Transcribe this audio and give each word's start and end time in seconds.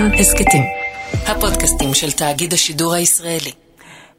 כאן 0.00 0.14
הסכתים, 0.14 0.62
הפודקאסטים 1.26 1.94
של 1.94 2.12
תאגיד 2.12 2.52
השידור 2.52 2.94
הישראלי. 2.94 3.52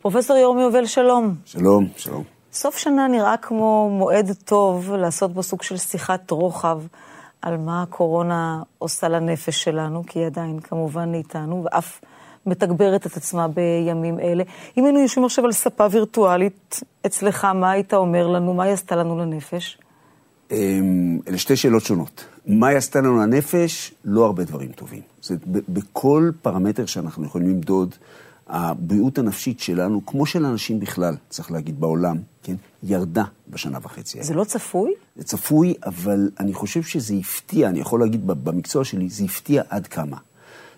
פרופסור 0.02 0.38
יורמי 0.38 0.62
יובל, 0.62 0.86
שלום. 0.86 1.36
שלום, 1.46 1.88
שלום. 1.98 2.24
סוף 2.54 2.78
שנה 2.78 3.08
נראה 3.08 3.38
כמו 3.38 3.90
מועד 3.90 4.32
טוב 4.46 4.92
לעשות 4.92 5.34
בו 5.34 5.44
סוג 5.44 5.64
של 5.64 5.78
שיחת 5.78 6.32
רוחב 6.32 6.82
על 7.42 7.58
מה 7.58 7.84
הקורונה 7.84 8.62
עושה 8.78 9.08
לנפש 9.08 9.64
שלנו, 9.64 10.04
כי 10.08 10.20
היא 10.20 10.26
עדיין 10.26 10.60
כמובן 10.60 11.14
איתנו, 11.14 11.64
ואף 11.64 12.02
מתגברת 12.46 13.08
את 13.08 13.18
עצמה 13.18 13.48
בימים 13.48 14.20
אלה. 14.20 14.44
אם 14.78 14.86
היינו 14.86 15.00
יושבים 15.00 15.26
עכשיו 15.26 15.46
על 15.46 15.52
ספה 15.52 15.86
וירטואלית 15.92 16.80
אצלך, 17.06 17.46
מה 17.46 17.72
היית 17.72 17.94
אומר 17.94 18.28
לנו? 18.28 18.54
מה 18.54 18.64
היא 18.64 18.74
עשתה 18.74 18.96
לנו 18.96 19.18
לנפש? 19.18 19.78
אמ, 20.52 21.20
אלה 21.28 21.38
שתי 21.38 21.56
שאלות 21.56 21.84
שונות. 21.84 22.26
מה 22.48 22.68
היא 22.68 22.78
עשתה 22.78 23.02
לנו 23.02 23.18
לנפש? 23.18 23.94
לא 24.06 24.26
הרבה 24.26 24.44
דברים 24.44 24.72
טובים. 24.72 25.02
אומרת, 25.30 25.70
בכל 25.70 26.32
פרמטר 26.42 26.86
שאנחנו 26.86 27.26
יכולים 27.26 27.50
למדוד, 27.50 27.96
הבריאות 28.48 29.18
הנפשית 29.18 29.60
שלנו, 29.60 30.06
כמו 30.06 30.26
של 30.26 30.46
אנשים 30.46 30.80
בכלל, 30.80 31.16
צריך 31.30 31.52
להגיד, 31.52 31.80
בעולם, 31.80 32.18
כן, 32.44 32.56
ירדה 32.84 33.24
בשנה 33.50 33.78
וחצי. 33.82 34.24
זה 34.24 34.34
לא 34.34 34.44
צפוי? 34.44 34.92
זה 35.16 35.24
צפוי, 35.24 35.74
אבל 35.86 36.30
אני 36.40 36.54
חושב 36.54 36.84
שזה 36.84 37.16
הפתיע, 37.16 37.70
אני 37.70 37.80
יכול 37.80 38.00
להגיד 38.00 38.28
במקצוע 38.28 38.84
שלי, 38.84 39.10
זה 39.10 39.24
הפתיע 39.24 39.64
עד 39.70 39.88
כמה. 39.88 40.18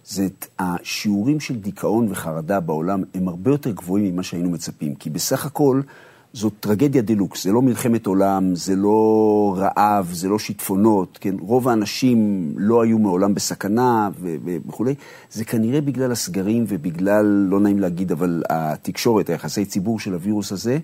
זה 0.06 0.28
השיעורים 0.60 1.40
של 1.40 1.56
דיכאון 1.56 2.08
וחרדה 2.12 2.60
בעולם 2.60 3.04
הם 3.14 3.28
הרבה 3.28 3.52
יותר 3.52 3.72
גבוהים 3.72 4.14
ממה 4.14 4.24
שהיינו 4.24 4.50
מצפים, 4.50 4.96
כי 4.96 5.10
בסך 5.10 5.46
הכל 5.46 5.82
זאת 6.36 6.54
טרגדיה 6.60 7.02
דלוקס, 7.02 7.44
זה 7.44 7.52
לא 7.52 7.62
מלחמת 7.62 8.06
עולם, 8.06 8.56
זה 8.56 8.76
לא 8.76 9.56
רעב, 9.58 10.10
זה 10.14 10.30
לא 10.30 10.40
שיטפונות, 10.40 11.18
כן? 11.22 11.36
רוב 11.40 11.70
האנשים 11.70 12.50
לא 12.58 12.82
היו 12.82 13.00
מעולם 13.00 13.34
בסכנה 13.34 14.10
וכולי. 14.68 14.96
זה 15.32 15.46
כנראה 15.46 15.82
בגלל 15.82 16.12
הסגרים 16.12 16.66
ובגלל, 16.68 17.26
לא 17.26 17.60
נעים 17.60 17.80
להגיד, 17.80 18.12
אבל 18.12 18.44
התקשורת, 18.50 19.30
היחסי 19.30 19.66
ציבור 19.66 20.00
של 20.00 20.14
הווירוס 20.14 20.52
הזה, 20.52 20.80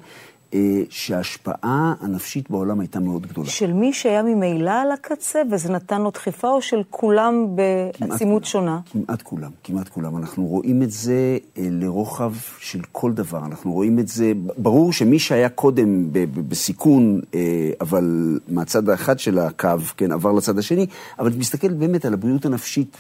שההשפעה 0.89 1.93
הנפשית 2.01 2.49
בעולם 2.49 2.79
הייתה 2.79 2.99
מאוד 2.99 3.27
גדולה. 3.27 3.49
של 3.49 3.73
מי 3.73 3.93
שהיה 3.93 4.23
ממילא 4.23 4.71
על 4.71 4.91
הקצה 4.91 5.41
וזה 5.51 5.73
נתן 5.73 6.01
לו 6.01 6.11
דחיפה, 6.11 6.49
או 6.49 6.61
של 6.61 6.81
כולם 6.89 7.55
בעצימות 7.99 8.45
שונה? 8.45 8.79
כמעט 8.91 9.21
כולם, 9.21 9.51
כמעט 9.63 9.89
כולם. 9.89 10.17
אנחנו 10.17 10.45
רואים 10.45 10.83
את 10.83 10.91
זה 10.91 11.37
אה, 11.57 11.67
לרוחב 11.71 12.33
של 12.59 12.79
כל 12.91 13.11
דבר. 13.11 13.45
אנחנו 13.45 13.71
רואים 13.73 13.99
את 13.99 14.07
זה, 14.07 14.31
ברור 14.57 14.93
שמי 14.93 15.19
שהיה 15.19 15.49
קודם 15.49 16.07
בסיכון, 16.47 17.21
אה, 17.35 17.71
אבל 17.81 18.39
מהצד 18.47 18.89
האחד 18.89 19.19
של 19.19 19.39
הקו, 19.39 19.69
כן, 19.97 20.11
עבר 20.11 20.31
לצד 20.31 20.57
השני, 20.57 20.85
אבל 21.19 21.27
את 21.27 21.37
מסתכלת 21.37 21.77
באמת 21.77 22.05
על 22.05 22.13
הבריאות 22.13 22.45
הנפשית 22.45 22.97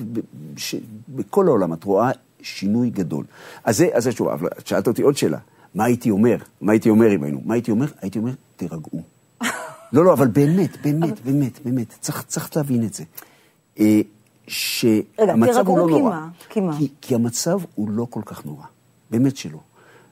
בכל 1.09 1.47
העולם, 1.47 1.73
את 1.73 1.83
רואה 1.83 2.11
שינוי 2.41 2.89
גדול. 2.89 3.25
אז 3.63 3.77
זה, 3.77 3.87
אז 3.93 4.03
זה 4.03 4.11
תשובה, 4.11 4.33
אבל 4.33 4.49
שאלת 4.65 4.87
אותי 4.87 5.01
עוד 5.01 5.17
שאלה. 5.17 5.37
מה 5.75 5.83
הייתי 5.83 6.09
אומר? 6.09 6.37
מה 6.61 6.71
הייתי 6.71 6.89
אומר 6.89 7.15
אם 7.15 7.23
היינו? 7.23 7.41
מה 7.45 7.53
הייתי 7.53 7.71
אומר? 7.71 7.85
הייתי 8.01 8.19
אומר, 8.19 8.31
תירגעו. 8.55 9.01
לא, 9.93 10.05
לא, 10.05 10.13
אבל 10.13 10.27
באמת, 10.27 10.81
באמת, 10.81 11.21
באמת, 11.25 11.59
באמת, 11.65 11.93
צריך, 11.99 12.23
צריך 12.27 12.57
להבין 12.57 12.83
את 12.83 12.93
זה. 12.93 13.03
אה, 13.79 14.01
שהמצב 14.47 15.67
הוא 15.67 15.77
לא 15.77 15.89
נורא. 15.89 16.17
רגע, 16.55 16.71
כי 16.77 16.87
כי 17.01 17.15
המצב 17.15 17.59
הוא 17.75 17.89
לא 17.89 18.07
כל 18.09 18.21
כך 18.25 18.45
נורא. 18.45 18.65
באמת 19.11 19.37
שלא. 19.37 19.59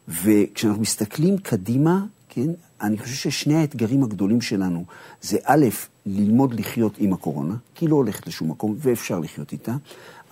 וכשאנחנו 0.07 0.81
מסתכלים 0.81 1.37
קדימה, 1.37 2.05
כן, 2.29 2.49
אני 2.81 2.97
חושב 2.97 3.15
ששני 3.15 3.55
האתגרים 3.55 4.03
הגדולים 4.03 4.41
שלנו 4.41 4.85
זה 5.21 5.37
א', 5.43 5.65
ללמוד 6.05 6.53
לחיות 6.53 6.93
עם 6.97 7.13
הקורונה, 7.13 7.55
כי 7.75 7.85
היא 7.85 7.89
לא 7.89 7.95
הולכת 7.95 8.27
לשום 8.27 8.51
מקום 8.51 8.75
ואפשר 8.77 9.19
לחיות 9.19 9.51
איתה, 9.51 9.75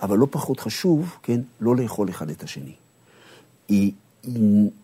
אבל 0.02 0.18
לא 0.18 0.26
פחות 0.30 0.60
חשוב, 0.60 1.16
כן, 1.22 1.40
לא 1.60 1.76
לאכול 1.76 2.08
אחד 2.08 2.30
את 2.30 2.42
השני. 2.42 2.72
היא 3.68 3.92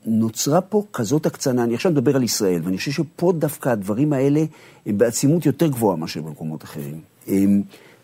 נוצרה 0.06 0.60
פה 0.60 0.82
כזאת 0.92 1.26
הקצנה, 1.26 1.64
אני 1.64 1.74
עכשיו 1.74 1.92
מדבר 1.92 2.16
על 2.16 2.22
ישראל, 2.22 2.60
ואני 2.64 2.76
חושב 2.76 2.90
שפה 2.90 3.32
דווקא 3.32 3.68
הדברים 3.68 4.12
האלה 4.12 4.44
הם 4.86 4.98
בעצימות 4.98 5.46
יותר 5.46 5.66
גבוהה 5.66 5.96
מאשר 5.96 6.22
במקומות 6.22 6.64
אחרים. 6.64 7.00
הם, 7.26 7.62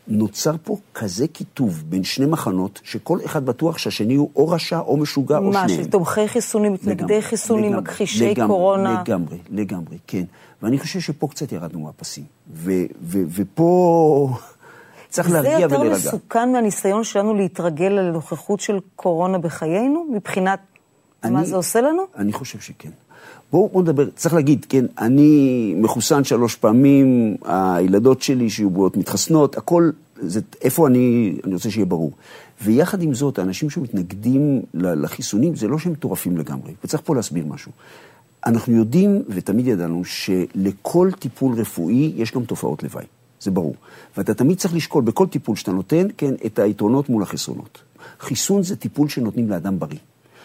נוצר 0.08 0.54
פה 0.64 0.76
כזה 0.94 1.28
קיטוב 1.28 1.84
בין 1.88 2.04
שני 2.04 2.26
מחנות, 2.26 2.80
שכל 2.84 3.18
אחד 3.24 3.46
בטוח 3.46 3.78
שהשני 3.78 4.14
הוא 4.14 4.30
או 4.36 4.48
רשע 4.48 4.78
או 4.78 4.96
משוגע 4.96 5.38
או 5.38 5.52
שניהם. 5.52 5.66
מה, 5.66 5.84
של 5.84 5.90
תומכי 5.90 6.28
חיסונים, 6.28 6.72
מתנגדי 6.72 7.22
חיסונים, 7.22 7.76
מכחישי 7.76 8.34
קורונה? 8.46 9.02
לגמרי, 9.02 9.38
לגמרי, 9.50 9.98
כן. 10.06 10.24
ואני 10.62 10.78
חושב 10.78 11.00
שפה 11.00 11.28
קצת 11.28 11.52
ירדנו 11.52 11.80
מהפסים. 11.80 12.24
ו- 12.54 12.72
ו- 13.02 13.22
ופה 13.34 14.28
צריך 15.10 15.30
להרגיע 15.30 15.66
ולהירגע. 15.66 15.94
זה 15.94 16.06
יותר 16.06 16.16
מסוכן 16.16 16.52
מהניסיון 16.52 17.04
שלנו 17.04 17.34
להתרגל 17.34 17.88
לנוכחות 17.88 18.60
של 18.60 18.78
קורונה 18.96 19.38
בחיינו, 19.38 20.06
מבחינת 20.12 20.60
אני, 21.24 21.32
מה 21.32 21.44
זה 21.44 21.56
עושה 21.56 21.80
לנו? 21.80 22.02
אני 22.16 22.32
חושב 22.32 22.60
שכן. 22.60 22.90
בואו 23.52 23.68
בוא 23.68 23.82
נדבר, 23.82 24.10
צריך 24.10 24.34
להגיד, 24.34 24.66
כן, 24.68 24.84
אני 24.98 25.74
מחוסן 25.76 26.24
שלוש 26.24 26.56
פעמים, 26.56 27.36
הילדות 27.44 28.22
שלי 28.22 28.50
שיהיו 28.50 28.70
בריאות 28.70 28.96
מתחסנות, 28.96 29.56
הכל, 29.56 29.90
זה, 30.16 30.40
איפה 30.62 30.86
אני, 30.86 31.36
אני 31.44 31.54
רוצה 31.54 31.70
שיהיה 31.70 31.86
ברור. 31.86 32.12
ויחד 32.62 33.02
עם 33.02 33.14
זאת, 33.14 33.38
האנשים 33.38 33.70
שמתנגדים 33.70 34.62
לחיסונים, 34.74 35.56
זה 35.56 35.68
לא 35.68 35.78
שהם 35.78 35.92
מטורפים 35.92 36.36
לגמרי, 36.36 36.74
וצריך 36.84 37.02
פה 37.04 37.14
להסביר 37.14 37.46
משהו. 37.46 37.72
אנחנו 38.46 38.76
יודעים, 38.76 39.22
ותמיד 39.28 39.66
ידענו, 39.66 40.04
שלכל 40.04 41.10
טיפול 41.18 41.54
רפואי 41.54 42.12
יש 42.16 42.32
גם 42.32 42.44
תופעות 42.44 42.82
לוואי, 42.82 43.04
זה 43.40 43.50
ברור. 43.50 43.74
ואתה 44.16 44.34
תמיד 44.34 44.58
צריך 44.58 44.74
לשקול 44.74 45.02
בכל 45.02 45.26
טיפול 45.26 45.56
שאתה 45.56 45.72
נותן, 45.72 46.06
כן, 46.16 46.34
את 46.46 46.58
היתרונות 46.58 47.08
מול 47.08 47.22
החסרונות. 47.22 47.78
חיסון 48.20 48.62
זה 48.62 48.76
טיפול 48.76 49.08
שנותנים 49.08 49.50
לאדם 49.50 49.78
בריא. 49.78 49.98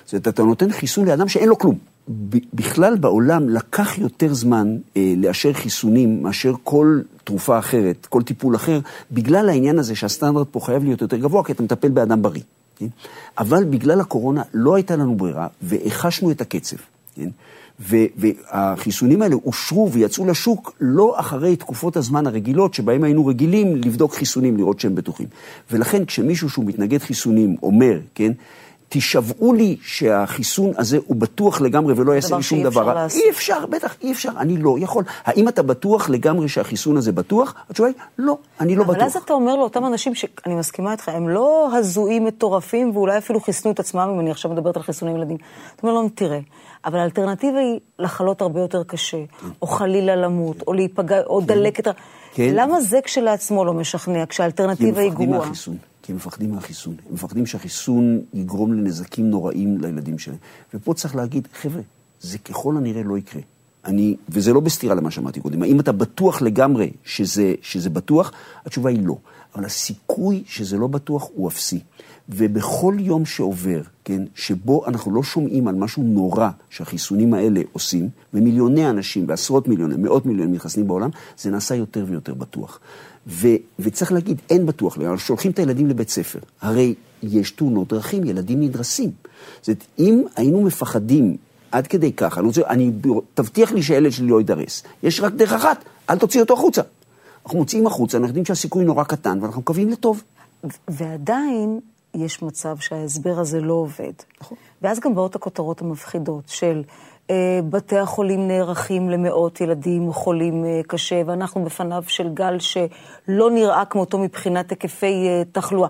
זאת 0.06 0.14
אומרת, 0.14 0.28
אתה 0.28 0.44
נותן 0.44 0.72
חיסון 0.72 1.08
לאדם 1.08 1.28
שאין 1.28 1.50
לו 1.50 1.58
כלום. 1.58 1.78
בכלל 2.54 2.98
בעולם 2.98 3.50
לקח 3.50 3.98
יותר 3.98 4.34
זמן 4.34 4.78
אה, 4.98 5.14
לאשר 5.18 5.54
חיסונים 5.54 6.24
מאשר 6.24 6.54
כל 6.64 7.02
תרופה 7.24 7.60
אחרת, 7.60 8.06
כל 8.06 8.24
טיפול 8.24 8.56
אחר, 8.56 8.80
בגלל 9.12 9.50
העניין 9.50 9.80
הזה 9.80 9.96
שהסטנדרט 9.96 10.48
פה 10.52 10.60
חייב 10.60 10.84
להיות 10.84 11.02
יותר 11.02 11.18
גבוה, 11.18 11.44
כי 11.44 11.52
אתה 11.52 11.64
מטפל 11.64 11.90
באדם 11.90 12.22
בריא. 12.22 12.42
כן? 12.76 12.88
אבל 13.38 13.64
בגלל 13.64 14.02
הקורונה 14.02 14.42
לא 14.54 14.76
הייתה 14.76 14.96
לנו 14.96 15.16
ברירה, 15.16 15.48
והחשנו 15.62 16.32
את 16.32 16.42
הקצב. 16.42 16.78
כן? 17.16 17.30
והחיסונים 17.80 19.22
האלה 19.22 19.36
אושרו 19.46 19.92
ויצאו 19.92 20.26
לשוק 20.26 20.74
לא 20.82 21.20
אחרי 21.20 21.56
תקופות 21.56 21.98
הזמן 21.98 22.28
הרגילות 22.28 22.74
שבהם 22.74 23.04
היינו 23.04 23.26
רגילים 23.26 23.76
לבדוק 23.76 24.14
חיסונים, 24.14 24.58
לראות 24.58 24.80
שהם 24.80 24.96
בטוחים. 24.96 25.28
ולכן 25.72 26.06
כשמישהו 26.06 26.50
שהוא 26.50 26.66
מתנגד 26.66 27.02
חיסונים 27.02 27.56
אומר, 27.64 28.00
כן, 28.16 28.32
תישבעו 28.94 29.54
לי 29.54 29.78
שהחיסון 29.82 30.72
הזה 30.78 30.98
הוא 31.06 31.16
בטוח 31.16 31.62
לגמרי 31.62 31.94
ולא 31.98 32.12
יעשה 32.14 32.38
לי 32.38 32.44
שום 32.44 32.64
דבר. 32.64 32.94
לעשות. 32.94 33.22
אי 33.22 33.30
אפשר, 33.30 33.66
בטח, 33.66 33.96
אי 34.02 34.12
אפשר, 34.12 34.30
אני 34.38 34.58
לא 34.58 34.76
יכול. 34.80 35.04
האם 35.26 35.48
אתה 35.48 35.64
בטוח 35.64 36.10
לגמרי 36.10 36.50
שהחיסון 36.50 36.98
הזה 36.98 37.12
בטוח? 37.12 37.54
התשובה 37.70 37.90
היא, 37.90 37.96
לא, 38.18 38.38
אני 38.60 38.76
לא 38.76 38.84
אבל 38.84 38.94
בטוח. 38.94 39.02
אבל 39.02 39.06
אז 39.06 39.16
אתה 39.16 39.34
אומר 39.34 39.56
לאותם 39.56 39.86
אנשים, 39.86 40.16
שאני 40.16 40.56
מסכימה 40.56 40.92
איתך, 40.92 41.10
הם 41.10 41.30
לא 41.30 41.70
הזויים 41.78 42.26
מטורפים 42.26 42.92
ואולי 42.94 43.18
אפילו 43.18 43.40
חיסנו 43.40 43.72
את 43.72 43.80
עצמם, 43.80 44.10
אם 44.14 44.20
אני 44.20 44.32
עכשיו 44.32 44.52
מדברת 44.52 44.78
על 44.78 44.84
חיסונים 44.84 45.16
ילדים. 45.16 45.38
אתה 45.76 45.88
אומר 45.88 46.00
להם, 46.00 46.10
תראה, 46.10 46.40
אבל 46.86 47.00
האלטרנטיבה 47.00 47.60
היא 47.60 47.80
לחלות 48.00 48.42
הרבה 48.42 48.60
יותר 48.60 48.84
קשה, 48.84 49.24
או 49.62 49.68
חלילה 49.68 50.16
למות, 50.16 50.64
או 50.68 50.74
להיפגע, 50.74 51.22
או 51.26 51.40
כן. 51.42 51.46
דלקת. 51.46 51.88
כן. 52.34 52.52
למה 52.56 52.82
זה 52.82 53.00
כשלעצמו 53.04 53.66
לא 53.66 53.74
משכנע, 53.74 54.26
כשהאלטרנטיבה 54.26 55.02
היא 55.02 55.12
גרועה? 55.12 55.50
כי 56.04 56.12
הם 56.12 56.16
מפחדים 56.16 56.52
מהחיסון. 56.52 56.96
הם 57.08 57.14
מפחדים 57.14 57.46
שהחיסון 57.46 58.22
יגרום 58.34 58.74
לנזקים 58.74 59.30
נוראים 59.30 59.82
לילדים 59.82 60.20
שלהם. 60.20 60.38
ופה 60.74 60.94
צריך 60.94 61.16
להגיד, 61.16 61.48
חבר'ה, 61.62 61.82
זה 62.22 62.38
ככל 62.38 62.78
הנראה 62.78 63.04
לא 63.04 63.18
יקרה. 63.18 63.42
אני, 63.86 64.16
וזה 64.30 64.54
לא 64.54 64.60
בסתירה 64.60 64.96
למה 64.96 65.12
שאמרתי 65.12 65.40
קודם. 65.40 65.64
האם 65.64 65.80
אתה 65.80 65.92
בטוח 65.92 66.42
לגמרי 66.42 66.92
שזה, 67.04 67.54
שזה 67.62 67.90
בטוח? 67.90 68.32
התשובה 68.66 68.90
היא 68.90 69.00
לא. 69.08 69.18
אבל 69.56 69.66
הסיכוי 69.66 70.44
שזה 70.48 70.78
לא 70.78 70.88
בטוח 70.88 71.28
הוא 71.34 71.50
אפסי. 71.50 71.80
ובכל 72.30 72.96
יום 73.00 73.26
שעובר, 73.26 73.82
כן, 74.04 74.22
שבו 74.36 74.88
אנחנו 74.88 75.16
לא 75.16 75.24
שומעים 75.24 75.68
על 75.68 75.76
משהו 75.76 76.04
נורא 76.04 76.50
שהחיסונים 76.70 77.34
האלה 77.34 77.62
עושים, 77.72 78.10
ומיליוני 78.34 78.90
אנשים, 78.90 79.26
ועשרות 79.28 79.68
מיליוני, 79.68 79.96
מאות 79.98 80.26
מיליוני 80.26 80.52
מתחסנים 80.52 80.88
בעולם, 80.88 81.10
זה 81.38 81.52
נעשה 81.52 81.76
יותר 81.76 82.06
ויותר 82.08 82.34
בטוח. 82.34 82.80
ו, 83.28 83.48
וצריך 83.80 84.12
להגיד, 84.12 84.42
אין 84.50 84.66
בטוח, 84.66 84.98
שולחים 85.18 85.52
את 85.52 85.60
הילדים 85.60 85.88
לבית 85.88 86.10
ספר. 86.10 86.40
הרי 86.62 86.96
יש 87.24 87.52
תאונות 87.52 87.94
דרכים, 87.94 88.24
ילדים 88.24 88.62
נדרסים. 88.62 89.12
זאת 89.62 89.68
אומרת, 89.68 89.84
אם 90.00 90.24
היינו 90.36 90.62
מפחדים 90.62 91.38
עד 91.72 91.88
כדי 91.88 92.14
ככה, 92.14 92.40
אני 92.40 92.48
רוצה, 92.48 92.62
אני, 92.70 92.92
תבטיח 93.34 93.72
לי 93.72 93.84
שהילד 93.84 94.12
שלי 94.12 94.28
לא 94.28 94.38
יידרס. 94.38 94.84
יש 95.04 95.20
רק 95.20 95.34
דרך 95.34 95.54
אחת, 95.54 95.84
אל 96.10 96.18
תוציא 96.18 96.42
אותו 96.42 96.54
החוצה. 96.54 96.82
אנחנו 97.46 97.60
מוציאים 97.60 97.88
החוצה, 97.88 98.18
אנחנו 98.18 98.30
יודעים 98.30 98.46
שהסיכוי 98.46 98.86
נורא 98.86 99.04
קטן, 99.04 99.40
ואנחנו 99.42 99.62
מקווים 99.62 99.90
לטוב. 99.90 100.24
ועדיין 100.88 101.80
יש 102.16 102.42
מצב 102.42 102.78
שההסבר 102.78 103.40
הזה 103.40 103.62
לא 103.62 103.74
עובד. 103.74 104.14
נכון. 104.42 104.58
ואז 104.82 105.00
גם 105.00 105.16
באות 105.16 105.36
הכותרות 105.36 105.82
המפחידות 105.82 106.44
של 106.48 106.84
אה, 107.30 107.60
בתי 107.70 107.98
החולים 107.98 108.48
נערכים 108.48 109.10
למאות 109.10 109.62
ילדים 109.62 110.14
חולים 110.14 110.66
אה, 110.66 110.82
קשה, 110.88 111.22
ואנחנו 111.26 111.64
בפניו 111.66 112.04
של 112.08 112.30
גל 112.34 112.60
שלא 112.60 113.52
נראה 113.52 113.86
כמותו 113.86 114.20
מבחינת 114.20 114.70
היקפי 114.70 115.28
אה, 115.28 115.44
תחלואה. 115.52 115.90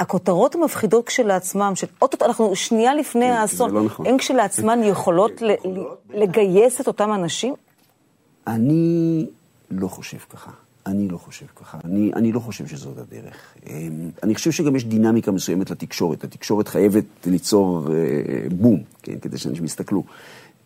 הכותרות 0.00 0.54
המפחידות 0.54 1.06
כשלעצמם, 1.06 1.72
שאו-טו-טו 1.74 2.24
אנחנו 2.24 2.56
שנייה 2.56 2.94
לפני 2.94 3.24
כן, 3.24 3.32
האסון, 3.32 3.70
לא 3.70 3.82
נכון. 3.82 4.06
הן 4.06 4.18
כשלעצמן 4.18 4.82
יכולות 4.82 5.42
ל- 5.42 5.54
לגייס 6.10 6.80
את 6.80 6.86
אותם 6.86 7.12
אנשים? 7.12 7.54
אני 8.46 9.26
לא 9.70 9.88
חושב 9.88 10.18
ככה. 10.18 10.50
אני 10.86 11.08
לא 11.08 11.18
חושב 11.18 11.46
ככה. 11.56 11.78
אני, 11.84 12.12
אני 12.16 12.32
לא 12.32 12.40
חושב 12.40 12.66
שזאת 12.66 12.98
הדרך. 12.98 13.54
אמ, 13.66 14.10
אני 14.22 14.34
חושב 14.34 14.50
שגם 14.50 14.76
יש 14.76 14.84
דינמיקה 14.84 15.30
מסוימת 15.30 15.70
לתקשורת. 15.70 16.24
התקשורת 16.24 16.68
חייבת 16.68 17.04
ליצור 17.26 17.88
אה, 17.94 18.48
בום, 18.56 18.82
כן, 19.02 19.18
כדי 19.22 19.38
שאנשים 19.38 19.64
יסתכלו. 19.64 20.02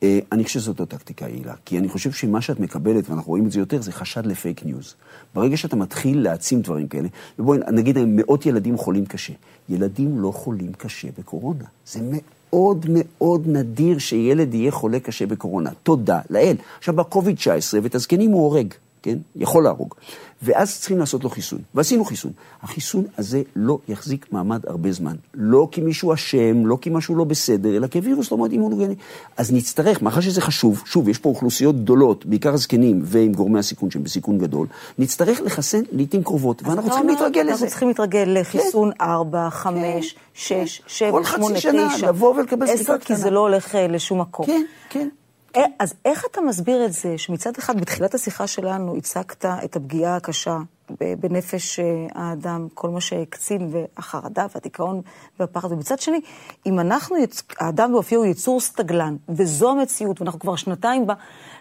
אה, 0.03 0.19
אני 0.33 0.45
חושב 0.45 0.61
שזאת 0.61 0.81
לא 0.81 0.85
טקטיקה 0.85 1.29
יעילה, 1.29 1.55
כי 1.65 1.79
אני 1.79 1.89
חושב 1.89 2.13
שמה 2.13 2.41
שאת 2.41 2.61
מקבלת, 2.61 3.11
ואנחנו 3.11 3.29
רואים 3.29 3.47
את 3.47 3.53
זה 3.53 3.59
יותר, 3.59 3.83
זה 3.83 3.93
חשד 3.93 4.27
לפייק 4.27 4.65
ניוז. 4.65 4.95
ברגע 5.35 5.57
שאתה 5.57 5.77
מתחיל 5.77 6.23
להעצים 6.23 6.61
דברים 6.61 6.89
כאלה, 6.89 7.09
ובואי 7.39 7.59
נגיד 7.73 7.99
מאות 8.07 8.47
ילדים 8.47 8.77
חולים 8.77 9.07
קשה. 9.07 9.33
ילדים 9.69 10.19
לא 10.19 10.33
חולים 10.33 10.73
קשה 10.73 11.09
בקורונה. 11.19 11.65
זה 11.87 12.01
מאוד 12.03 12.87
מאוד 12.89 13.49
נדיר 13.49 13.99
שילד 13.99 14.55
יהיה 14.55 14.71
חולה 14.71 15.01
קשה 15.01 15.27
בקורונה. 15.27 15.71
תודה 15.83 16.21
לאל. 16.31 16.57
עכשיו, 16.79 16.95
בקוביד-19, 16.95 17.77
ואת 17.83 17.95
הזקנים 17.95 18.31
הוא 18.31 18.43
הורג. 18.43 18.75
כן? 19.02 19.19
יכול 19.37 19.64
להרוג. 19.64 19.94
ואז 20.43 20.79
צריכים 20.79 20.99
לעשות 20.99 21.25
לו 21.25 21.31
חיסון. 21.31 21.58
ועשינו 21.75 22.05
חיסון. 22.05 22.32
החיסון 22.62 23.05
הזה 23.19 23.43
לא 23.56 23.79
יחזיק 23.88 24.26
מעמד 24.32 24.61
הרבה 24.67 24.93
זמן. 24.93 25.17
לא 25.35 25.69
כי 25.70 25.81
מישהו 25.81 26.14
אשם, 26.14 26.67
לא 26.67 26.79
כי 26.81 26.91
משהו 26.91 27.17
לא 27.17 27.25
בסדר, 27.25 27.76
אלא 27.76 27.87
כי 27.87 27.99
הווירוס 27.99 28.32
לא 28.32 28.38
מאוד 28.38 28.52
אימונוגני. 28.52 28.94
אז 29.37 29.52
נצטרך, 29.52 30.02
מאחר 30.02 30.20
שזה 30.20 30.41
חשוב, 30.41 30.82
שוב, 30.87 31.08
יש 31.08 31.19
פה 31.19 31.29
אוכלוסיות 31.29 31.76
גדולות, 31.76 32.26
בעיקר 32.26 32.55
הזקנים 32.55 33.00
ועם 33.05 33.32
גורמי 33.32 33.58
הסיכון 33.58 33.91
שהם 33.91 34.02
בסיכון 34.02 34.38
גדול, 34.38 34.67
נצטרך 34.99 35.41
לחסן 35.41 35.82
לעיתים 35.93 36.23
קרובות, 36.23 36.62
ואנחנו 36.62 36.91
צריכים 36.91 37.08
להתרגל 37.08 37.41
לזה. 37.41 37.50
אנחנו 37.50 37.67
צריכים 37.67 37.88
להתרגל 37.88 38.25
לחחיסון 38.26 38.91
4, 39.00 39.50
5, 39.50 40.14
6, 40.35 40.82
7, 40.87 41.11
כל 41.11 41.25
8, 41.25 41.49
חצי 41.49 41.61
שנה 41.61 41.88
9, 41.97 42.08
לבוא 42.08 42.35
ולקבל 42.35 42.67
זריקה 42.67 42.82
10, 42.82 42.99
כי. 42.99 43.17
זה 43.17 43.31
לא 43.31 43.41
הולך 43.41 43.75
אה, 43.75 43.88
לשום 43.88 44.20
מקום. 44.20 44.47
כן, 44.47 44.62
כן. 44.91 45.08
אה, 45.56 45.62
אז 45.79 45.94
איך 46.05 46.25
אתה 46.31 46.41
מסביר 46.41 46.85
את 46.85 46.93
זה 46.93 47.19
שמצד 47.19 47.52
אחד, 47.58 47.81
בתחילת 47.81 48.14
השיחה 48.14 48.47
שלנו, 48.47 48.97
הצגת 48.97 49.44
את 49.44 49.76
הפגיעה 49.76 50.17
הקשה 50.17 50.58
בנפש 51.00 51.81
אה, 51.81 52.06
האדם, 52.14 52.69
כל 52.75 52.91
מה 52.91 53.00
שהקצין, 53.00 53.70
והחרדה 53.73 54.47
והדיכאון 54.55 55.00
והפחד, 55.41 55.73
ומצד 55.73 56.00
שני, 56.00 56.20
אם 56.67 56.81
אנחנו. 56.81 57.17
האדם 57.58 57.93
באופיו 57.93 58.19
הוא 58.19 58.26
יצור 58.26 58.61
סטגלן, 58.61 59.17
וזו 59.29 59.70
המציאות, 59.70 60.20
ואנחנו 60.20 60.41
כבר 60.41 60.56
שנתיים 60.56 61.06
בה, 61.06 61.14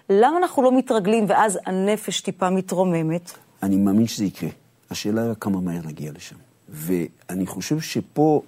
למה 0.09 0.37
אנחנו 0.37 0.63
לא 0.63 0.77
מתרגלים 0.77 1.25
ואז 1.27 1.59
הנפש 1.65 2.21
טיפה 2.21 2.49
מתרוממת? 2.49 3.31
אני 3.63 3.75
מאמין 3.75 4.07
שזה 4.07 4.25
יקרה. 4.25 4.49
השאלה 4.89 5.23
היא 5.23 5.33
כמה 5.39 5.61
מהר 5.61 5.81
נגיע 5.85 6.11
לשם. 6.11 6.35
ואני 6.69 7.47
חושב 7.47 7.79
שפה, 7.79 8.41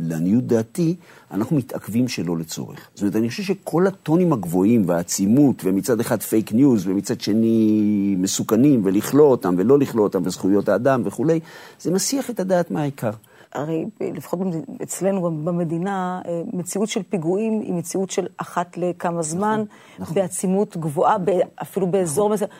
לעניות 0.00 0.46
דעתי, 0.46 0.96
אנחנו 1.30 1.56
מתעכבים 1.56 2.08
שלא 2.08 2.38
לצורך. 2.38 2.88
זאת 2.94 3.02
אומרת, 3.02 3.16
אני 3.16 3.28
חושב 3.28 3.42
שכל 3.42 3.86
הטונים 3.86 4.32
הגבוהים 4.32 4.82
והעצימות, 4.86 5.62
ומצד 5.64 6.00
אחד 6.00 6.22
פייק 6.22 6.52
ניוז, 6.52 6.86
ומצד 6.86 7.20
שני 7.20 8.14
מסוכנים, 8.18 8.80
ולכלוא 8.84 9.30
אותם 9.30 9.54
ולא 9.58 9.78
לכלוא 9.78 10.04
אותם, 10.04 10.22
וזכויות 10.24 10.68
האדם 10.68 11.02
וכולי, 11.04 11.40
זה 11.80 11.90
מסיח 11.90 12.30
את 12.30 12.40
הדעת 12.40 12.70
מהעיקר. 12.70 13.10
הרי 13.52 13.84
לפחות 14.00 14.38
אצלנו 14.82 15.20
במדינה, 15.44 16.20
אה, 16.26 16.42
מציאות 16.52 16.88
של 16.88 17.02
פיגועים 17.02 17.60
היא 17.60 17.72
מציאות 17.72 18.10
של 18.10 18.26
אחת 18.36 18.78
לכמה 18.78 19.22
זמן, 19.22 19.64
נכון. 19.98 20.14
בעצימות 20.14 20.76
גבוהה, 20.76 21.16
אפילו 21.62 21.86
באזור 21.86 22.30
מסוים. 22.30 22.50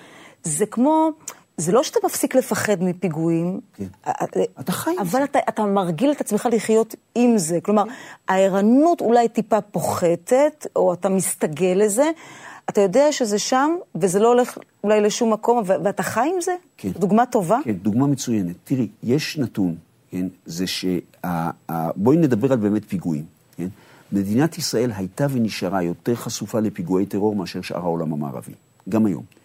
זה 0.42 0.66
כמו, 0.66 1.10
זה 1.58 1.72
לא 1.72 1.82
שאתה 1.82 1.98
מפסיק 2.04 2.34
לפחד 2.34 2.82
מפיגועים, 2.82 3.60
כן. 3.74 3.84
אתה 4.60 4.72
חי 4.72 4.90
עם 4.90 4.98
אבל 4.98 5.10
זה. 5.10 5.24
אתה, 5.24 5.38
אתה 5.48 5.64
מרגיל 5.64 6.12
את 6.12 6.20
עצמך 6.20 6.48
לחיות 6.52 6.94
עם 7.14 7.38
זה. 7.38 7.58
כלומר, 7.62 7.84
הערנות 8.28 9.00
אולי 9.00 9.28
טיפה 9.28 9.60
פוחתת, 9.60 10.66
או 10.76 10.92
אתה 10.92 11.08
מסתגל 11.08 11.72
לזה, 11.76 12.10
אתה 12.68 12.80
יודע 12.80 13.12
שזה 13.12 13.38
שם, 13.38 13.70
וזה 13.94 14.18
לא 14.18 14.28
הולך 14.28 14.58
אולי 14.84 15.00
לשום 15.00 15.32
מקום, 15.32 15.62
ואתה 15.66 16.02
חי 16.02 16.30
עם 16.34 16.40
זה? 16.40 16.54
כן. 16.76 16.90
דוגמה 16.90 17.26
טובה? 17.26 17.58
כן, 17.64 17.72
דוגמה 17.72 18.06
מצוינת. 18.06 18.56
תראי, 18.64 18.88
יש 19.02 19.38
נתון, 19.38 19.74
כן, 20.10 20.26
זה 20.46 20.66
שה... 20.66 20.98
בואי 21.96 22.16
נדבר 22.16 22.52
על 22.52 22.58
באמת 22.58 22.84
פיגועים, 22.84 23.24
כן? 23.56 23.68
מדינת 24.12 24.58
ישראל 24.58 24.92
הייתה 24.96 25.26
ונשארה 25.30 25.82
יותר 25.82 26.14
חשופה 26.14 26.60
לפיגועי 26.60 27.06
טרור 27.06 27.36
מאשר 27.36 27.62
שאר 27.62 27.80
העולם 27.80 28.12
המערבי, 28.12 28.52
גם 28.88 29.06
היום. 29.06 29.37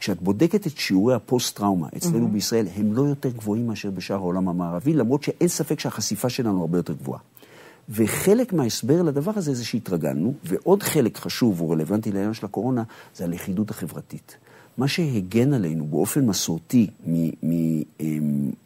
כשאת 0.00 0.22
בודקת 0.22 0.66
את 0.66 0.76
שיעורי 0.76 1.14
הפוסט-טראומה 1.14 1.88
אצלנו 1.96 2.26
mm-hmm. 2.26 2.30
בישראל, 2.30 2.66
הם 2.76 2.92
לא 2.92 3.02
יותר 3.02 3.28
גבוהים 3.28 3.66
מאשר 3.66 3.90
בשאר 3.90 4.16
העולם 4.16 4.48
המערבי, 4.48 4.94
למרות 4.94 5.22
שאין 5.22 5.48
ספק 5.48 5.80
שהחשיפה 5.80 6.28
שלנו 6.28 6.60
הרבה 6.60 6.78
יותר 6.78 6.92
גבוהה. 6.92 7.20
וחלק 7.88 8.52
מההסבר 8.52 9.02
לדבר 9.02 9.32
הזה 9.36 9.54
זה 9.54 9.64
שהתרגלנו, 9.64 10.34
ועוד 10.44 10.82
חלק 10.82 11.18
חשוב 11.18 11.62
ורלוונטי 11.62 12.12
לעניין 12.12 12.34
של 12.34 12.46
הקורונה, 12.46 12.82
זה 13.14 13.24
הלכידות 13.24 13.70
החברתית. 13.70 14.36
מה 14.78 14.88
שהגן 14.88 15.52
עלינו 15.52 15.86
באופן 15.86 16.26
מסורתי 16.26 16.90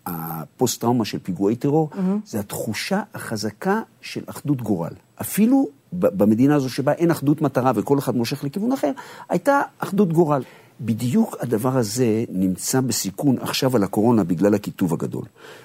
מהפוסט-טראומה 0.07 1.05
של 1.05 1.19
פיגועי 1.19 1.57
טרור, 1.57 1.91
mm-hmm. 1.93 2.27
זה 2.27 2.41
התחושה 2.41 3.03
החזקה 3.15 3.81
של 4.01 4.23
אחדות 4.27 4.63
גורל. 4.63 4.93
אפילו 5.21 5.69
ב- 5.93 6.23
במדינה 6.23 6.55
הזו 6.55 6.71
שבה 6.71 6.93
אין 6.93 7.11
אחדות 7.11 7.43
מטרה 7.43 7.73
וכל 7.75 7.99
אחד 7.99 8.17
מושך 8.17 8.45
לכיוון 8.45 8.73
אחר, 8.73 8.91
הייתה 9.29 9.61
אחדות 9.79 10.13
גורל. 10.13 10.43
בדיוק 10.81 11.37
הדבר 11.41 11.77
הזה 11.77 12.07
נמצא 12.29 12.81
בסיכון 12.81 13.37
עכשיו 13.41 13.77
על 13.77 13.83
הקורונה 13.83 14.25
בגלל 14.25 14.55
הקיטוב 14.55 14.93
הגדול. 14.93 15.25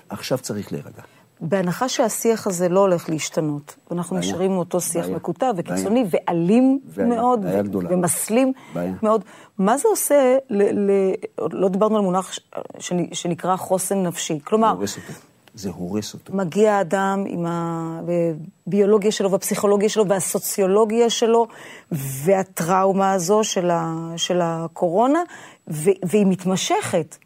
עכשיו 0.10 0.38
צריך 0.38 0.72
להירגע. 0.72 1.02
בהנחה 1.42 1.90
שהשיח 1.90 2.48
הזה 2.48 2.70
לא 2.70 2.80
הולך 2.80 3.10
להשתנות, 3.10 3.76
ואנחנו 3.92 4.16
בעיה. 4.16 4.28
נשארים 4.30 4.52
עם 4.52 4.58
אותו 4.58 4.82
שיח 4.82 5.06
בעיה. 5.06 5.16
מקוטע 5.16 5.52
וקיצוני 5.58 6.06
ואלים 6.10 6.80
בעיה. 6.96 7.08
מאוד, 7.10 7.42
בעיה 7.42 7.62
ו-. 7.74 7.78
ומסלים 7.90 8.54
בעיה. 8.74 8.94
מאוד. 9.04 9.22
מה 9.58 9.78
זה 9.78 9.84
עושה, 9.88 10.38
ל- 10.50 10.92
ל- 10.92 11.14
לא 11.52 11.70
דיברנו 11.70 11.96
על 11.98 12.02
מונח 12.04 12.32
ש- 12.32 12.40
שנ- 12.80 13.14
שנקרא 13.14 13.56
חוסן 13.56 14.04
נפשי. 14.04 14.40
כלומר. 14.44 14.76
זה 15.60 15.70
הורס 15.70 16.14
אותו. 16.14 16.34
מגיע 16.34 16.74
האדם 16.74 17.24
עם 17.28 17.46
הביולוגיה 17.48 19.12
שלו 19.12 19.32
והפסיכולוגיה 19.32 19.90
שלו 19.90 20.08
והסוציולוגיה 20.08 21.10
שלו 21.10 21.48
והטראומה 21.92 23.12
הזו 23.12 23.44
של, 23.44 23.70
ה, 23.70 24.14
של 24.18 24.40
הקורונה, 24.44 25.20
ו, 25.68 25.90
והיא 26.04 26.26
מתמשכת. 26.26 27.18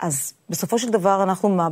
אז 0.00 0.32
בסופו 0.50 0.78
של 0.78 0.90
דבר 0.90 1.22
אנחנו 1.22 1.48
מה, 1.48 1.68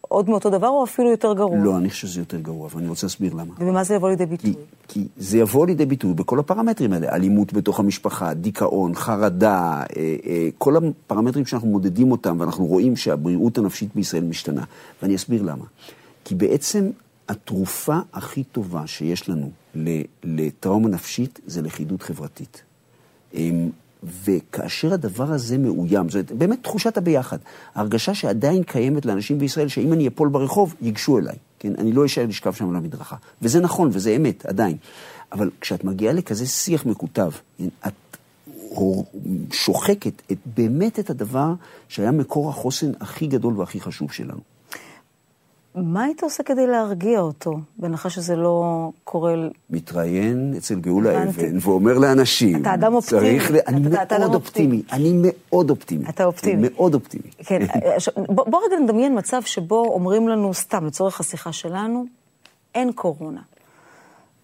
עוד 0.00 0.30
מאותו 0.30 0.50
דבר 0.50 0.68
או 0.68 0.84
אפילו 0.84 1.10
יותר 1.10 1.32
גרוע? 1.32 1.58
לא, 1.58 1.76
אני 1.76 1.90
חושב 1.90 2.06
שזה 2.06 2.20
יותר 2.20 2.40
גרוע, 2.40 2.68
ואני 2.74 2.88
רוצה 2.88 3.06
להסביר 3.06 3.34
למה. 3.34 3.54
ובמה 3.58 3.84
זה 3.84 3.94
יבוא 3.94 4.08
לידי 4.08 4.26
ביטוי? 4.26 4.52
כי, 4.52 4.58
כי 4.88 5.08
זה 5.16 5.38
יבוא 5.38 5.66
לידי 5.66 5.86
ביטוי 5.86 6.14
בכל 6.14 6.38
הפרמטרים 6.38 6.92
האלה, 6.92 7.08
אלימות 7.08 7.52
בתוך 7.52 7.80
המשפחה, 7.80 8.34
דיכאון, 8.34 8.94
חרדה, 8.94 9.82
אה, 9.96 10.16
אה, 10.26 10.48
כל 10.58 10.76
הפרמטרים 10.76 11.46
שאנחנו 11.46 11.68
מודדים 11.68 12.12
אותם, 12.12 12.36
ואנחנו 12.40 12.66
רואים 12.66 12.96
שהבריאות 12.96 13.58
הנפשית 13.58 13.94
בישראל 13.94 14.24
משתנה. 14.24 14.64
ואני 15.02 15.16
אסביר 15.16 15.42
למה. 15.42 15.64
כי 16.24 16.34
בעצם 16.34 16.90
התרופה 17.28 17.98
הכי 18.12 18.44
טובה 18.44 18.86
שיש 18.86 19.28
לנו 19.28 19.50
לטראומה 20.24 20.88
נפשית 20.88 21.40
זה 21.46 21.62
לכידות 21.62 22.02
חברתית. 22.02 22.62
וכאשר 24.24 24.92
הדבר 24.92 25.32
הזה 25.32 25.58
מאוים, 25.58 26.08
זאת 26.08 26.32
באמת 26.32 26.62
תחושת 26.62 26.96
הביחד, 26.96 27.38
ההרגשה 27.74 28.14
שעדיין 28.14 28.62
קיימת 28.62 29.06
לאנשים 29.06 29.38
בישראל, 29.38 29.68
שאם 29.68 29.92
אני 29.92 30.08
אפול 30.08 30.28
ברחוב, 30.28 30.74
ייגשו 30.82 31.18
אליי, 31.18 31.36
כן? 31.58 31.72
אני 31.78 31.92
לא 31.92 32.06
אשאר 32.06 32.26
לשכב 32.26 32.52
שם 32.52 32.70
על 32.70 32.76
המדרכה. 32.76 33.16
וזה 33.42 33.60
נכון, 33.60 33.90
וזה 33.92 34.16
אמת, 34.16 34.46
עדיין. 34.46 34.76
אבל 35.32 35.50
כשאת 35.60 35.84
מגיעה 35.84 36.12
לכזה 36.12 36.46
שיח 36.46 36.86
מקוטב, 36.86 37.30
כן, 37.58 37.68
את 37.86 37.94
שוחקת 39.52 40.22
את, 40.32 40.38
באמת 40.56 40.98
את 40.98 41.10
הדבר 41.10 41.54
שהיה 41.88 42.10
מקור 42.10 42.50
החוסן 42.50 42.92
הכי 43.00 43.26
גדול 43.26 43.60
והכי 43.60 43.80
חשוב 43.80 44.12
שלנו. 44.12 44.55
מה 45.76 46.04
היית 46.04 46.22
עושה 46.22 46.42
כדי 46.42 46.66
להרגיע 46.66 47.20
אותו, 47.20 47.58
בהנחה 47.76 48.10
שזה 48.10 48.36
לא 48.36 48.90
קורה... 49.04 49.34
מתראיין 49.70 50.54
אצל 50.56 50.74
גאולה. 50.74 51.22
אבן 51.22 51.56
ואומר 51.60 51.98
לאנשים, 51.98 52.62
אתה 52.62 52.74
אדם 52.74 52.94
אופטימי. 52.94 53.38
אני 53.68 53.80
מאוד 53.82 54.34
אופטימי, 54.34 54.82
אני 54.92 55.12
מאוד 55.22 55.70
אופטימי. 55.70 56.08
אתה 56.08 56.24
אופטימי. 56.24 56.68
מאוד 56.70 56.94
אופטימי. 56.94 57.30
כן, 57.38 57.62
עכשיו, 57.94 58.14
בוא, 58.26 58.60
רגע 58.66 58.78
נדמיין 58.78 59.18
מצב 59.18 59.42
שבו 59.42 59.84
אומרים 59.84 60.28
לנו, 60.28 60.54
סתם, 60.54 60.86
לצורך 60.86 61.20
השיחה 61.20 61.52
שלנו, 61.52 62.04
אין 62.74 62.92
קורונה. 62.92 63.40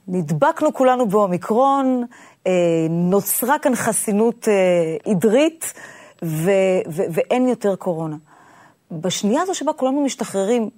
נדבקנו 0.08 0.74
כולנו 0.74 1.08
באומיקרון, 1.08 2.04
אה, 2.46 2.52
נוצרה 2.90 3.58
כאן 3.58 3.74
חסינות 3.74 4.48
אה, 4.48 5.12
עדרית, 5.12 5.72
ואין 7.12 7.48
יותר 7.48 7.76
קורונה. 7.76 8.16
בשנייה 8.90 9.42
הזו 9.42 9.54
שבה 9.54 9.72
כולנו 9.72 10.04
משתחררים, 10.04 10.70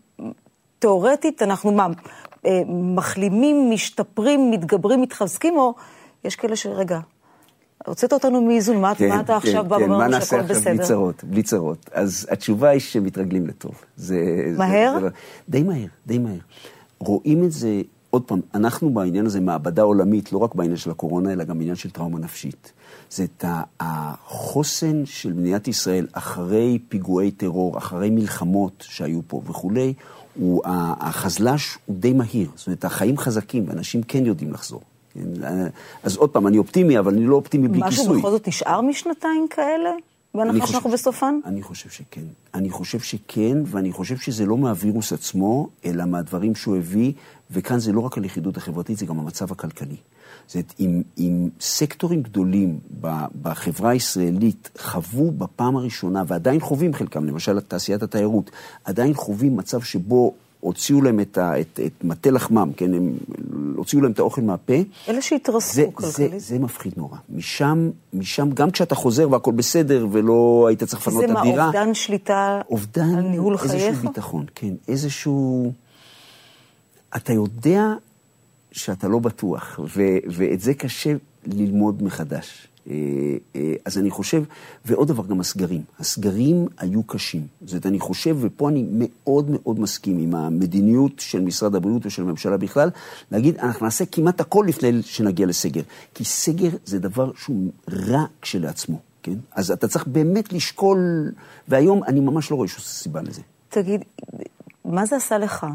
תיאורטית, 0.84 1.42
אנחנו 1.42 1.72
מה, 1.72 1.86
אה, 2.46 2.62
מחלימים, 2.68 3.70
משתפרים, 3.70 4.50
מתגברים, 4.50 5.02
מתחזקים, 5.02 5.56
או 5.56 5.74
יש 6.24 6.36
כאלה 6.36 6.56
שרגע, 6.56 7.00
הוצאת 7.86 8.12
אותנו 8.12 8.42
מאיזון, 8.42 8.80
מה, 8.80 8.94
כן, 8.94 9.08
מה 9.08 9.20
אתה 9.20 9.36
עכשיו 9.36 9.62
כן, 9.62 9.68
בא 9.68 9.76
כן, 9.76 9.82
ואומר 9.82 9.98
מה 9.98 10.04
לנו 10.04 10.12
נעשה 10.12 10.26
שהכל 10.26 10.40
עכשיו 10.40 10.56
בסדר? 10.56 10.74
בלי 10.76 10.86
צרות, 10.86 11.24
בלי 11.24 11.42
צרות. 11.42 11.90
אז 11.92 12.26
התשובה 12.30 12.68
היא 12.68 12.80
שמתרגלים 12.80 13.46
לטוב. 13.46 13.84
זה, 13.96 14.16
מהר? 14.56 14.94
זה, 14.94 15.00
זה, 15.00 15.08
די 15.48 15.62
מהר, 15.62 15.86
די 16.06 16.18
מהר. 16.18 16.38
רואים 17.00 17.44
את 17.44 17.52
זה, 17.52 17.80
עוד 18.14 18.22
פעם, 18.22 18.40
אנחנו 18.54 18.90
בעניין 18.90 19.26
הזה 19.26 19.40
מעבדה 19.40 19.82
עולמית, 19.82 20.32
לא 20.32 20.38
רק 20.38 20.54
בעניין 20.54 20.76
של 20.76 20.90
הקורונה, 20.90 21.32
אלא 21.32 21.44
גם 21.44 21.58
בעניין 21.58 21.76
של 21.76 21.90
טראומה 21.90 22.18
נפשית. 22.18 22.72
זה 23.10 23.24
את 23.24 23.44
החוסן 23.80 25.06
של 25.06 25.32
מדינת 25.32 25.68
ישראל 25.68 26.06
אחרי 26.12 26.78
פיגועי 26.88 27.30
טרור, 27.30 27.78
אחרי 27.78 28.10
מלחמות 28.10 28.84
שהיו 28.88 29.20
פה 29.26 29.42
וכולי, 29.46 29.94
הוא, 30.34 30.62
החזל"ש 31.00 31.78
הוא 31.86 31.96
די 31.96 32.12
מהיר. 32.12 32.48
זאת 32.54 32.66
אומרת, 32.66 32.84
החיים 32.84 33.18
חזקים, 33.18 33.64
ואנשים 33.68 34.02
כן 34.02 34.26
יודעים 34.26 34.52
לחזור. 34.52 34.80
כן? 35.14 35.20
אז 36.02 36.16
עוד 36.16 36.30
פעם, 36.30 36.46
אני 36.46 36.58
אופטימי, 36.58 36.98
אבל 36.98 37.14
אני 37.14 37.26
לא 37.26 37.34
אופטימי 37.34 37.68
בלי 37.68 37.82
כיסוי. 37.82 38.04
משהו 38.04 38.18
בכל 38.18 38.30
זאת 38.30 38.48
נשאר 38.48 38.80
משנתיים 38.80 39.46
כאלה? 39.50 39.90
בהנחה 40.34 40.66
שאנחנו 40.66 40.90
בסופן? 40.90 41.40
אני 41.44 41.62
חושב 41.62 41.90
שכן. 41.90 42.24
אני 42.54 42.70
חושב 42.70 43.00
שכן, 43.00 43.58
ואני 43.66 43.92
חושב 43.92 44.16
שזה 44.16 44.46
לא 44.46 44.58
מהווירוס 44.58 45.12
עצמו, 45.12 45.68
אלא 45.84 46.04
מהדברים 46.04 46.54
שהוא 46.54 46.76
הביא, 46.76 47.12
וכאן 47.50 47.78
זה 47.78 47.92
לא 47.92 48.00
רק 48.00 48.18
הלכידות 48.18 48.56
החברתית, 48.56 48.98
זה 48.98 49.06
גם 49.06 49.18
המצב 49.18 49.52
הכלכלי. 49.52 49.96
זאת 50.46 50.54
אומרת, 50.54 50.74
אם, 50.80 51.02
אם 51.18 51.48
סקטורים 51.60 52.22
גדולים 52.22 52.78
בחברה 53.42 53.90
הישראלית 53.90 54.70
חוו 54.78 55.30
בפעם 55.30 55.76
הראשונה, 55.76 56.22
ועדיין 56.26 56.60
חווים 56.60 56.94
חלקם, 56.94 57.24
למשל 57.24 57.60
תעשיית 57.60 58.02
התיירות, 58.02 58.50
עדיין 58.84 59.14
חווים 59.14 59.56
מצב 59.56 59.82
שבו 59.82 60.34
הוציאו 60.64 61.02
להם 61.02 61.20
את, 61.20 61.38
ה- 61.38 61.60
את, 61.60 61.80
את 61.86 62.04
מטה 62.04 62.30
לחמם, 62.30 62.70
כן, 62.76 62.94
הם 62.94 63.12
הוציאו 63.76 64.02
להם 64.02 64.12
את 64.12 64.18
האוכל 64.18 64.40
מהפה, 64.40 64.74
אלה 65.08 65.16
זה, 65.16 65.22
שהתרסקו 65.22 65.74
זה, 65.74 65.86
כלכלית. 65.94 66.40
זה 66.40 66.58
מפחיד 66.58 66.92
נורא. 66.96 67.16
משם, 67.28 67.90
משם, 68.14 68.50
גם 68.50 68.70
כשאתה 68.70 68.94
חוזר 68.94 69.30
והכל 69.30 69.52
בסדר, 69.52 70.06
ולא 70.12 70.66
היית 70.68 70.82
צריך 70.84 71.02
לפנות 71.02 71.18
זה 71.20 71.24
את 71.24 71.30
מה, 71.30 71.40
הדירה, 71.40 71.66
אובדן 71.66 71.94
שליטה 71.94 72.60
אובדן, 72.70 73.14
על 73.18 73.22
ניהול 73.22 73.54
איזשהו 73.54 73.78
חייך? 73.78 74.04
ביטחון, 74.04 74.44
כן, 74.54 74.74
איזשהו... 74.88 75.72
אתה 77.16 77.32
יודע 77.32 77.92
שאתה 78.72 79.08
לא 79.08 79.18
בטוח, 79.18 79.80
ו, 79.96 80.02
ואת 80.30 80.60
זה 80.60 80.74
קשה 80.74 81.12
ללמוד 81.46 82.02
מחדש. 82.02 82.68
אה, 82.90 82.94
אה, 83.56 83.74
אז 83.84 83.98
אני 83.98 84.10
חושב, 84.10 84.42
ועוד 84.84 85.08
דבר, 85.08 85.26
גם 85.26 85.40
הסגרים. 85.40 85.82
הסגרים 85.98 86.66
היו 86.78 87.02
קשים. 87.02 87.46
זאת 87.66 87.86
אני 87.86 88.00
חושב, 88.00 88.36
ופה 88.40 88.68
אני 88.68 88.86
מאוד 88.90 89.50
מאוד 89.50 89.80
מסכים 89.80 90.18
עם 90.18 90.34
המדיניות 90.34 91.12
של 91.18 91.40
משרד 91.40 91.74
הבריאות 91.74 92.06
ושל 92.06 92.22
הממשלה 92.22 92.56
בכלל, 92.56 92.90
להגיד, 93.30 93.58
אנחנו 93.58 93.86
נעשה 93.86 94.06
כמעט 94.06 94.40
הכל 94.40 94.64
לפני 94.68 95.02
שנגיע 95.02 95.46
לסגר. 95.46 95.82
כי 96.14 96.24
סגר 96.24 96.70
זה 96.84 96.98
דבר 96.98 97.30
שהוא 97.36 97.70
רע 97.92 98.24
כשלעצמו, 98.42 98.98
כן? 99.22 99.36
אז 99.52 99.70
אתה 99.70 99.88
צריך 99.88 100.06
באמת 100.06 100.52
לשקול, 100.52 101.32
והיום 101.68 102.04
אני 102.04 102.20
ממש 102.20 102.50
לא 102.50 102.56
רואה 102.56 102.68
שום 102.68 102.80
סיבה 102.80 103.22
לזה. 103.22 103.42
תגיד, 103.68 104.04
מה 104.84 105.06
זה 105.06 105.16
עשה 105.16 105.38
לך? 105.38 105.66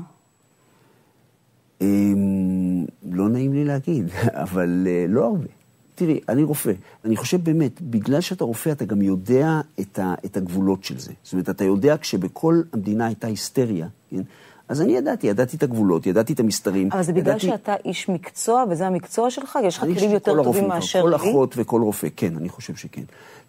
אמ, 1.81 2.85
לא 3.11 3.29
נעים 3.29 3.53
לי 3.53 3.65
להגיד, 3.65 4.05
אבל 4.43 4.87
אה, 4.87 5.05
לא 5.07 5.25
הרבה. 5.25 5.58
תראי, 5.99 6.19
אני 6.29 6.43
רופא. 6.43 6.71
אני 7.05 7.15
חושב 7.15 7.43
באמת, 7.43 7.81
בגלל 7.81 8.21
שאתה 8.21 8.43
רופא, 8.43 8.69
אתה 8.69 8.85
גם 8.85 9.01
יודע 9.01 9.61
את, 9.79 9.99
ה, 9.99 10.13
את 10.25 10.37
הגבולות 10.37 10.83
של 10.83 10.99
זה. 10.99 11.11
זאת 11.23 11.33
אומרת, 11.33 11.49
אתה 11.49 11.63
יודע 11.63 11.97
כשבכל 11.97 12.61
המדינה 12.73 13.05
הייתה 13.05 13.27
היסטריה, 13.27 13.87
כן? 14.09 14.21
אז 14.69 14.81
אני 14.81 14.93
ידעתי, 14.93 15.27
ידעתי 15.27 15.57
את 15.57 15.63
הגבולות, 15.63 16.07
ידעתי 16.07 16.33
את 16.33 16.39
המסתרים. 16.39 16.89
אבל 16.91 17.03
זה 17.03 17.13
בגלל 17.13 17.27
ידעתי... 17.27 17.47
שאתה 17.47 17.75
איש 17.85 18.09
מקצוע 18.09 18.63
וזה 18.69 18.87
המקצוע 18.87 19.29
שלך? 19.29 19.59
יש 19.63 19.77
לך 19.77 19.83
כלים 19.83 20.11
יותר 20.11 20.43
טובים 20.43 20.67
מאשר 20.67 21.01
כל 21.01 21.09
לי? 21.09 21.15
אחות 21.15 21.53
וכל 21.57 21.81
רופא, 21.81 22.07
כן, 22.15 22.37
אני 22.37 22.49
חושב 22.49 22.75
שכן. 22.75 23.01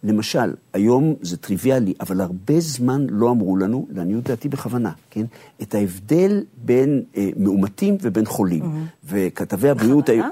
למשל, 0.03 0.53
היום 0.73 1.15
זה 1.21 1.37
טריוויאלי, 1.37 1.93
אבל 1.99 2.21
הרבה 2.21 2.59
זמן 2.59 3.05
לא 3.09 3.31
אמרו 3.31 3.57
לנו, 3.57 3.87
לעניות 3.89 4.23
דעתי 4.23 4.49
בכוונה, 4.49 4.91
כן? 5.09 5.25
את 5.61 5.75
ההבדל 5.75 6.43
בין 6.57 7.03
אה, 7.17 7.29
מאומתים 7.37 7.97
ובין 8.01 8.25
חולים. 8.25 8.63
וכתבי 9.03 9.69
הבריאות 9.69 10.09
היו... 10.09 10.23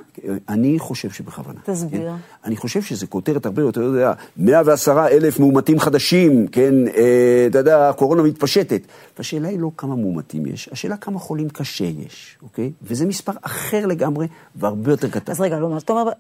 אני 0.50 0.80
חושב 0.80 1.10
שבכוונה. 1.10 1.60
תסביר. 1.64 2.02
כן? 2.02 2.16
אני 2.46 2.58
חושב 2.58 2.82
שזה 2.82 3.08
כותרת 3.08 3.46
הרבה 3.46 3.62
יותר, 3.62 3.82
אתה 3.82 3.90
יודע, 3.90 4.14
110 4.38 5.08
אלף 5.08 5.40
מאומתים 5.40 5.80
חדשים, 5.80 6.48
כן, 6.48 6.74
אה, 6.88 7.46
אתה 7.50 7.58
יודע, 7.58 7.90
הקורונה 7.90 8.24
מתפשטת. 8.24 8.82
והשאלה 9.18 9.48
היא 9.48 9.60
לא 9.60 9.72
כמה 9.78 9.96
מאומתים 9.96 10.46
יש, 10.46 10.70
השאלה 10.80 10.98
כמה 10.98 11.20
חולים 11.20 11.50
קשה 11.50 11.86
יש, 11.86 12.38
אוקיי? 12.44 12.72
וזה 12.82 13.06
מספר 13.06 13.32
אחר 13.42 13.86
לגמרי 13.86 14.28
והרבה 14.56 14.92
יותר 14.92 15.10
קטן. 15.10 15.32
אז 15.32 15.42
רגע, 15.42 15.60
לא, 15.60 15.76
אז 15.76 15.82
אתה 15.82 15.94
אומר, 15.94 16.12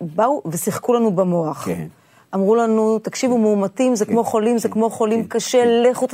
באו 0.00 0.42
ושיחקו 0.46 0.94
לנו 0.94 1.16
במוח. 1.16 1.64
כן. 1.64 1.86
אמרו 2.34 2.54
לנו, 2.54 2.98
תקשיבו, 2.98 3.38
מאומתים 3.38 3.96
זה 3.96 4.04
כמו 4.04 4.24
חולים, 4.24 4.58
זה 4.58 4.68
כמו 4.68 4.90
חולים 4.90 5.24
קשה, 5.24 5.64
לכו... 5.64 6.06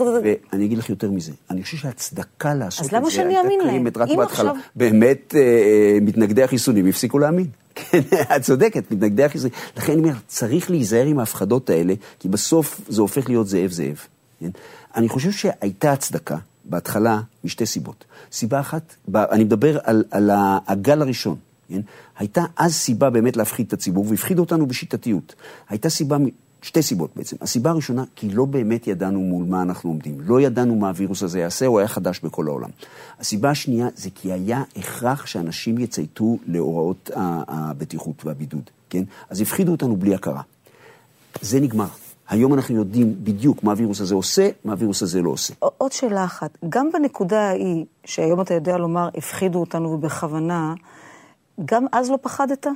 ואני 0.53 0.65
אגיד 0.65 0.79
לך 0.79 0.91
יותר 0.91 1.11
מזה, 1.11 1.33
אני 1.51 1.63
חושב 1.63 1.77
שההצדקה 1.77 2.55
לעשות 2.55 2.81
אז 2.81 2.87
את 2.87 2.91
זה, 2.91 2.97
למה 2.97 3.11
שאני 3.11 3.41
אאמין 3.41 3.61
להם? 3.61 3.87
רק 3.97 4.09
אם 4.09 4.17
בהתחלה. 4.17 4.51
עכשיו- 4.51 4.65
באמת, 4.77 5.35
אה, 5.39 5.99
מתנגדי 6.03 6.43
החיסונים 6.43 6.87
הפסיקו 6.87 7.19
להאמין. 7.19 7.47
כן, 7.75 8.01
את 8.37 8.43
צודקת, 8.43 8.91
מתנגדי 8.91 9.25
החיסונים. 9.25 9.57
לכן 9.77 9.93
אני 9.93 10.01
אומר, 10.01 10.15
צריך 10.27 10.71
להיזהר 10.71 11.07
עם 11.07 11.19
ההפחדות 11.19 11.71
האלה, 11.71 11.95
כי 12.19 12.29
בסוף 12.29 12.81
זה 12.89 13.01
הופך 13.01 13.29
להיות 13.29 13.47
זאב-זאב. 13.49 13.99
כן? 14.41 14.51
אני 14.97 15.09
חושב 15.09 15.31
שהייתה 15.33 15.93
הצדקה, 15.93 16.37
בהתחלה, 16.69 17.21
משתי 17.45 17.67
סיבות. 17.67 18.05
סיבה 18.33 18.61
אחת, 18.61 18.95
אני 19.15 19.45
מדבר 19.45 19.79
על, 19.83 20.05
על 20.11 20.31
הגל 20.67 21.03
הראשון. 21.03 21.37
כן? 21.69 21.81
הייתה 22.19 22.45
אז 22.57 22.75
סיבה 22.75 23.11
באמת 23.11 23.37
להפחיד 23.37 23.67
את 23.67 23.73
הציבור, 23.73 24.07
והפחידו 24.09 24.43
אותנו 24.43 24.67
בשיטתיות. 24.67 25.35
הייתה 25.69 25.91
סיבה, 25.91 26.17
שתי 26.63 26.83
סיבות 26.83 27.11
בעצם. 27.17 27.37
הסיבה 27.41 27.71
הראשונה, 27.71 28.05
כי 28.17 28.31
לא 28.31 28.45
באמת 28.45 28.87
ידענו 28.87 29.21
מול 29.21 29.45
מה 29.45 29.63
אנחנו 29.63 29.91
עומדים. 29.91 30.21
לא 30.21 30.41
ידענו 30.41 30.77
מה 30.77 30.89
הווירוס 30.89 31.23
הזה 31.23 31.41
יעשה, 31.41 31.67
הוא 31.67 31.79
היה 31.79 31.89
חדש 31.89 32.21
בכל 32.21 32.49
העולם. 32.49 32.71
הסיבה 33.21 33.51
השנייה, 33.51 33.89
זה 33.97 34.11
כי 34.15 34.33
היה 34.33 34.63
הכרח 34.77 35.27
שאנשים 35.27 35.79
יצייתו 35.79 36.39
להוראות 36.47 37.11
הבטיחות 37.17 38.25
והבידוד, 38.25 38.71
כן? 38.91 39.05
אז 39.31 39.41
הפחידו 39.41 39.73
אותנו 39.73 39.97
בלי 39.97 40.15
הכרה. 40.15 40.43
זה 41.41 41.61
נגמר. 41.61 41.89
היום 42.29 42.55
אנחנו 42.55 42.75
יודעים 42.75 43.15
בדיוק 43.25 43.65
מה 43.65 43.71
הווירוס 43.71 44.01
הזה 44.01 44.15
עושה, 44.15 44.49
מה 44.65 44.73
הווירוס 44.73 45.03
הזה 45.03 45.23
לא 45.23 45.31
עושה. 45.31 45.55
עוד 45.59 45.93
שאלה 45.93 46.25
אחת, 46.25 46.59
גם 46.69 46.91
בנקודה 46.93 47.41
ההיא, 47.41 47.85
שהיום 48.05 48.41
אתה 48.41 48.55
יודע 48.55 48.77
לומר, 48.79 49.09
הפחידו 49.15 49.61
אותנו 49.61 49.89
ובכוונה, 49.89 50.75
גם 51.65 51.87
אז 51.93 52.11
לא 52.11 52.19
פחדת? 52.23 52.67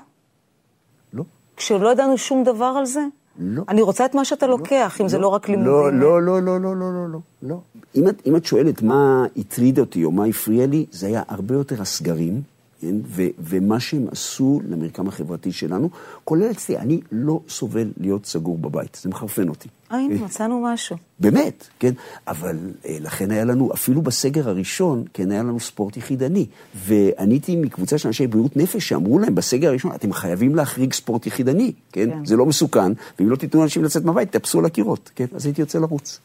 לא. 1.12 1.24
כשלא 1.56 1.92
ידענו 1.92 2.18
שום 2.18 2.44
דבר 2.44 2.74
על 2.78 2.86
זה? 2.86 3.00
לא. 3.38 3.62
אני 3.68 3.82
רוצה 3.82 4.04
את 4.04 4.14
מה 4.14 4.24
שאתה 4.24 4.46
לא, 4.46 4.58
לוקח, 4.58 4.96
אם 5.00 5.04
לא, 5.04 5.10
זה 5.10 5.16
לא, 5.16 5.22
לא 5.22 5.28
רק 5.28 5.48
לא, 5.48 5.54
לימודים. 5.54 6.00
לא, 6.00 6.22
לא, 6.22 6.42
לא, 6.42 6.60
לא, 6.60 6.60
לא, 6.60 6.76
לא, 6.76 7.08
לא, 7.12 7.18
לא. 7.42 7.60
אם 7.94 8.08
את, 8.08 8.22
אם 8.26 8.36
את 8.36 8.44
שואלת 8.44 8.82
מה 8.82 9.24
הטריד 9.36 9.78
אותי 9.78 10.04
או 10.04 10.10
מה 10.12 10.24
הפריע 10.24 10.66
לי, 10.66 10.86
זה 10.90 11.06
היה 11.06 11.22
הרבה 11.28 11.54
יותר 11.54 11.82
הסגרים, 11.82 12.42
כן? 12.82 12.94
ו, 13.04 13.22
ומה 13.38 13.80
שהם 13.80 14.06
עשו 14.10 14.60
למרקם 14.68 15.08
החברתי 15.08 15.52
שלנו, 15.52 15.90
כולל 16.24 16.50
אצלי, 16.50 16.78
אני 16.78 17.00
לא 17.12 17.40
סובל 17.48 17.92
להיות 17.96 18.26
סגור 18.26 18.58
בבית, 18.58 18.98
זה 19.02 19.08
מחרפן 19.08 19.48
אותי. 19.48 19.68
אה, 19.92 19.96
הנה, 19.96 20.24
מצאנו 20.24 20.60
משהו. 20.62 20.96
באמת, 21.20 21.68
כן? 21.78 21.92
אבל 22.28 22.58
אה, 22.86 22.96
לכן 23.00 23.30
היה 23.30 23.44
לנו, 23.44 23.72
אפילו 23.74 24.02
בסגר 24.02 24.48
הראשון, 24.48 25.04
כן, 25.12 25.30
היה 25.30 25.42
לנו 25.42 25.60
ספורט 25.60 25.96
יחידני. 25.96 26.46
ואני 26.86 27.34
הייתי 27.34 27.56
מקבוצה 27.56 27.98
של 27.98 28.08
אנשי 28.08 28.26
בריאות 28.26 28.56
נפש 28.56 28.88
שאמרו 28.88 29.18
להם 29.18 29.34
בסגר 29.34 29.68
הראשון, 29.68 29.94
אתם 29.94 30.12
חייבים 30.12 30.54
להחריג 30.54 30.92
ספורט 30.92 31.26
יחידני, 31.26 31.72
כן? 31.92 32.10
כן. 32.10 32.24
זה 32.24 32.36
לא 32.36 32.46
מסוכן, 32.46 32.92
ואם 33.18 33.30
לא 33.30 33.36
תיתנו 33.36 33.60
לאנשים 33.60 33.84
לצאת 33.84 34.04
מהבית, 34.04 34.32
תאפסו 34.32 34.58
על 34.58 34.64
הקירות, 34.64 35.10
כן? 35.14 35.26
אז 35.34 35.46
הייתי 35.46 35.60
יוצא 35.60 35.78
לרוץ. 35.78 36.20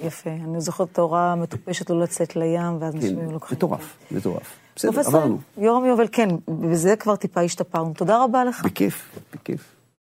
יפה. 0.00 0.30
אני 0.30 0.60
זוכרת 0.60 0.88
את 0.92 0.98
ההוראה 0.98 1.32
המטופשת 1.32 1.90
לא 1.90 2.00
לצאת 2.00 2.36
לים, 2.36 2.76
ואז 2.80 2.94
כן, 2.94 3.18
היו 3.20 3.32
לוקחים. 3.32 3.56
מטורף, 3.56 3.96
מטורף. 4.10 4.56
בסדר, 4.76 5.00
עברנו. 5.00 5.38
יורם 5.58 5.84
יובל, 5.84 6.06
כן, 6.12 6.28
בזה 6.48 6.96
כבר 6.96 7.16
טיפה 7.16 7.40
השתפרנו. 7.40 7.94
תודה 7.94 8.24
רבה 8.24 8.44
לך. 8.44 8.64
בכיף, 8.64 9.18
בכיף. 9.34 9.75